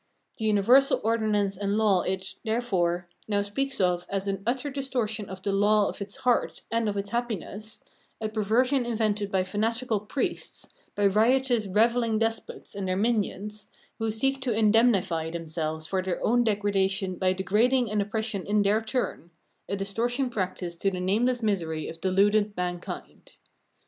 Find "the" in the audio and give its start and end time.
0.37-0.45, 5.43-5.51, 20.89-20.99